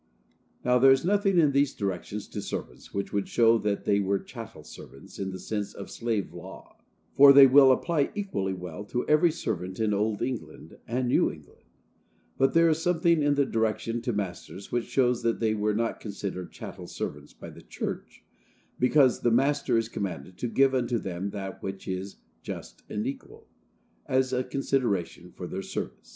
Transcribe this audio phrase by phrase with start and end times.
[0.65, 4.17] Now, there is nothing in these directions to servants which would show that they were
[4.17, 6.77] chattel servants in the sense of slave law;
[7.13, 11.61] for they will apply equally well to every servant in Old England and New England;
[12.35, 15.99] but there is something in the direction to masters which shows that they were not
[15.99, 18.23] considered chattel servants by the church,
[18.79, 23.45] because the master is commanded to give unto them that which is just and equal,
[24.07, 26.09] as a consideration for their service.